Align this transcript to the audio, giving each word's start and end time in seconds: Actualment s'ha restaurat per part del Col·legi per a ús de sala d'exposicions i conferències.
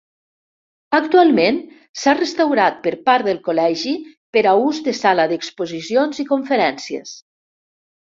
Actualment 0.99 1.59
s'ha 2.05 2.15
restaurat 2.21 2.81
per 2.89 2.95
part 3.11 3.29
del 3.29 3.43
Col·legi 3.51 3.95
per 4.39 4.45
a 4.55 4.57
ús 4.65 4.83
de 4.91 4.97
sala 5.05 5.31
d'exposicions 5.37 6.27
i 6.27 6.31
conferències. 6.35 7.19